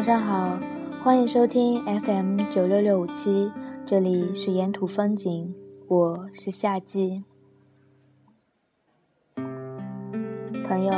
[0.00, 0.58] 晚上好
[1.04, 3.52] 欢迎收听 FM 九六六五七，
[3.84, 5.54] 这里是沿途风景，
[5.88, 7.22] 我是夏季。
[10.66, 10.94] 朋友，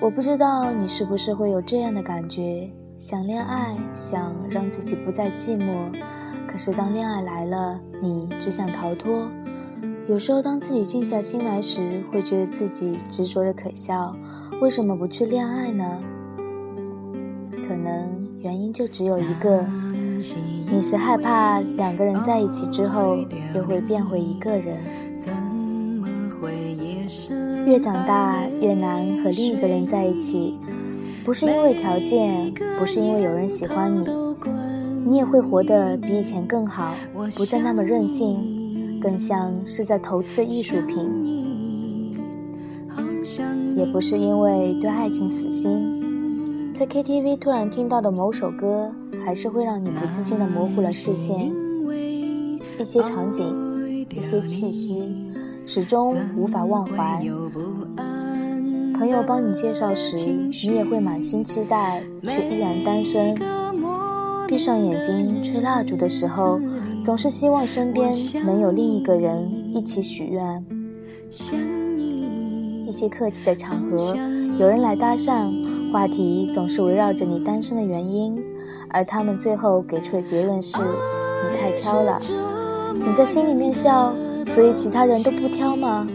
[0.00, 5.92] 我不知道你是不是会有这样的感觉：想恋爱，想让自己不再寂寞，
[6.48, 9.30] 可是当恋爱来了，你只想逃脱。
[10.08, 14.16] 有时候，当自己静下心来时，会觉得自己执着的可笑。
[14.62, 16.00] 为什么不去恋爱呢？
[17.66, 18.26] 可能。
[18.42, 19.64] 原因就只有一个，
[20.70, 23.16] 你是害怕两个人在一起之后
[23.54, 24.76] 又会变回一个人。
[27.66, 30.56] 越长大越难和另一个人在一起，
[31.24, 34.06] 不是因为条件，不是因为有人喜欢你，
[35.04, 36.94] 你也会活得比以前更好，
[37.36, 41.34] 不再那么任性，更像是在投资艺术品。
[43.74, 45.95] 也不是因为对爱情死心。
[46.78, 48.92] 在 KTV 突然听到的某首歌，
[49.24, 51.50] 还是会让你不自禁的模糊了视线。
[52.78, 55.02] 一些场景，一些气息，
[55.64, 57.24] 始终无法忘怀。
[58.94, 63.34] 朋友帮你介绍时，你也会满心期待，却依然单身。
[64.46, 66.60] 闭上眼睛吹蜡烛的时候，
[67.02, 68.12] 总是希望身边
[68.44, 70.62] 能有另一个人一起许愿。
[72.86, 74.14] 一些客气的场合，
[74.58, 75.50] 有人来搭讪。
[75.92, 78.42] 话题总是围绕着你单身的原因，
[78.90, 82.18] 而他们最后给出的结论是：你太挑了。
[82.94, 84.12] 你在心里面笑，
[84.46, 86.06] 所以其他人都不挑吗？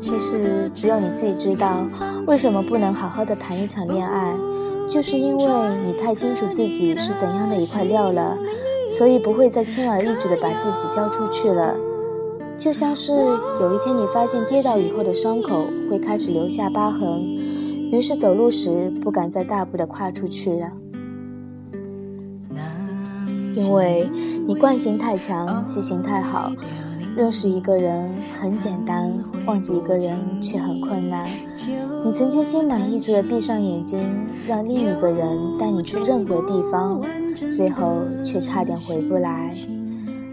[0.00, 1.84] 其实只有你自己知道，
[2.26, 4.32] 为什么不能好好的谈一场恋爱，
[4.88, 5.44] 就是因为
[5.84, 8.36] 你太清楚自己是怎样的一块料了，
[8.96, 11.74] 所以不会再轻而易举的把自己交出去了。
[12.58, 17.22] 就像是有一天你发现跌倒以后的伤口会开始留下疤痕，
[17.92, 20.68] 于是走路时不敢再大步的跨出去了，
[23.54, 24.10] 因为
[24.44, 26.50] 你惯性太强，记性太好，
[27.16, 28.10] 认识一个人
[28.40, 29.16] 很简单，
[29.46, 31.28] 忘记一个人却很困难。
[32.04, 34.00] 你曾经心满意足的闭上眼睛，
[34.48, 37.00] 让另一个人带你去任何地方，
[37.56, 39.52] 最后却差点回不来。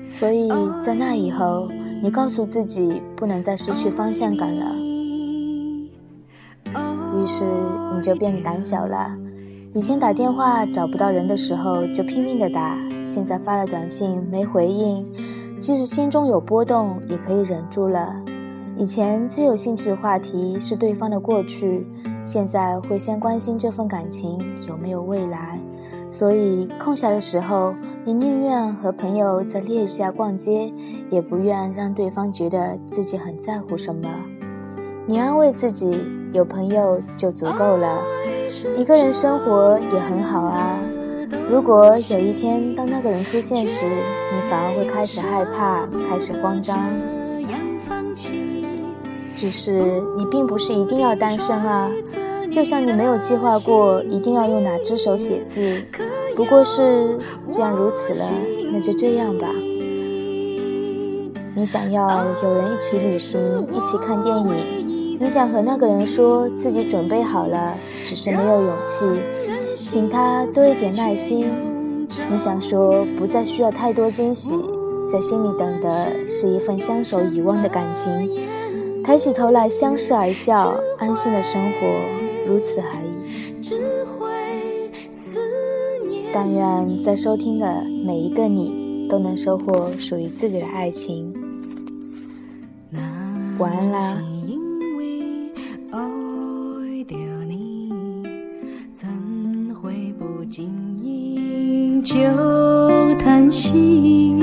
[0.10, 0.50] 所以
[0.84, 1.70] 在那以后。
[2.06, 4.76] 你告诉自己不能再失去方向感了，
[7.18, 7.44] 于是
[7.96, 9.18] 你就变胆小了。
[9.74, 15.04] 以前打电话找不到人的时候就拼命的打，现在发了短信没回应，
[15.60, 18.16] 即使心中有波动也可以忍住了。
[18.78, 21.88] 以前最有兴趣的话题是对方的过去，
[22.24, 24.38] 现在会先关心这份感情
[24.68, 25.60] 有没有未来。
[26.08, 27.74] 所以空暇的时候，
[28.08, 30.72] 你宁愿和朋友在烈日下逛街，
[31.10, 34.08] 也不愿让对方觉得自己很在乎什么。
[35.08, 36.00] 你安慰自己，
[36.32, 37.98] 有朋友就足够了，
[38.78, 40.78] 一个人生活也很好啊。
[41.50, 46.88] 如果有一天当那个人出现时，你反而会开始害怕，开始慌张。
[49.36, 49.82] 只是
[50.16, 51.90] 你并不是一定要单身啊。
[52.52, 55.84] 就像你没有计划过一定要用哪只手写字，
[56.36, 58.32] 不过是既然如此了，
[58.72, 59.48] 那就这样吧。
[61.56, 63.40] 你想要有人一起旅行，
[63.72, 67.74] 一起看电影，你想和那个人说自己准备好了，
[68.04, 69.06] 只是没有勇气，
[69.76, 71.50] 请他多一点耐心。
[72.30, 74.60] 你想说不再需要太多惊喜，
[75.12, 78.06] 在心里等的是一份相守遗忘的感情，
[79.04, 81.88] 抬起头来相视而笑，安心的生活。
[82.48, 83.06] 如此而已。
[86.36, 91.34] 但愿在收听的每一个你，都能收获属于自己的爱情。
[93.58, 94.22] 晚安啦。
[102.04, 102.14] 就
[103.16, 104.36] 叹息。